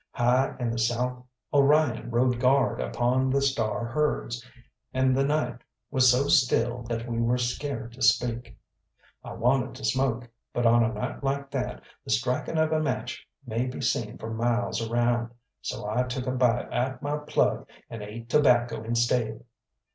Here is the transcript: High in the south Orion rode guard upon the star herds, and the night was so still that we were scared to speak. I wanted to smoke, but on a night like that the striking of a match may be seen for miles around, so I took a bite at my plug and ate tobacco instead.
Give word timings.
High 0.13 0.55
in 0.59 0.71
the 0.71 0.79
south 0.79 1.23
Orion 1.53 2.09
rode 2.09 2.39
guard 2.39 2.81
upon 2.81 3.29
the 3.29 3.39
star 3.39 3.85
herds, 3.85 4.43
and 4.95 5.15
the 5.15 5.23
night 5.23 5.59
was 5.91 6.09
so 6.11 6.27
still 6.27 6.81
that 6.89 7.07
we 7.07 7.21
were 7.21 7.37
scared 7.37 7.91
to 7.93 8.01
speak. 8.01 8.57
I 9.23 9.33
wanted 9.33 9.75
to 9.75 9.85
smoke, 9.85 10.27
but 10.55 10.65
on 10.65 10.83
a 10.83 10.91
night 10.91 11.23
like 11.23 11.51
that 11.51 11.83
the 12.03 12.09
striking 12.09 12.57
of 12.57 12.71
a 12.71 12.79
match 12.79 13.27
may 13.45 13.67
be 13.67 13.79
seen 13.79 14.17
for 14.17 14.33
miles 14.33 14.81
around, 14.81 15.29
so 15.61 15.87
I 15.87 16.01
took 16.01 16.25
a 16.25 16.31
bite 16.31 16.73
at 16.73 17.03
my 17.03 17.17
plug 17.19 17.69
and 17.87 18.01
ate 18.01 18.27
tobacco 18.27 18.81
instead. 18.81 19.43